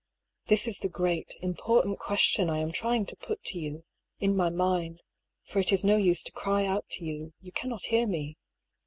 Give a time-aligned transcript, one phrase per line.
[0.47, 3.83] This is the great, important question I am trying to put to you—
[4.19, 4.99] in my mind—
[5.47, 8.39] for it is no use to cry out to you, you cannot hear me.